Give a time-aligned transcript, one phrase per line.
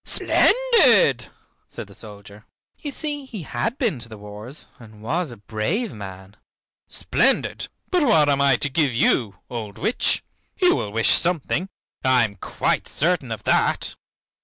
[0.03, 1.27] "Splendid!"
[1.69, 2.47] said the soldier.
[2.79, 6.35] You see he had been to the wars and was a brave man.
[6.87, 7.67] "Splendid!
[7.91, 10.23] But what am I to give you, old witch?
[10.59, 11.69] You will wish something,
[12.03, 13.93] I am quite certain of that."